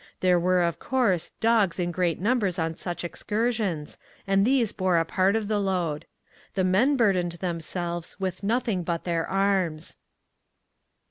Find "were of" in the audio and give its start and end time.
0.39-0.79